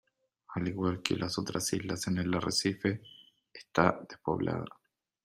[0.55, 3.03] Al igual que las otras islas en el arrecife,
[3.53, 4.65] esta despoblada.